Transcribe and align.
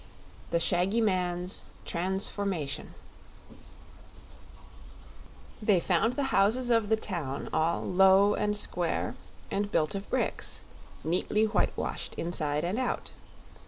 The 0.49 0.59
Shaggy 0.59 0.99
Man's 0.99 1.61
Transformation 1.85 2.95
They 5.61 5.79
found 5.79 6.13
the 6.15 6.23
houses 6.33 6.71
of 6.71 6.89
the 6.89 6.95
town 6.95 7.49
all 7.53 7.83
low 7.83 8.33
and 8.33 8.57
square 8.57 9.13
and 9.51 9.71
built 9.71 9.93
of 9.93 10.09
bricks, 10.09 10.61
neatly 11.03 11.43
whitewashed 11.45 12.15
inside 12.15 12.63
and 12.63 12.79
out. 12.79 13.11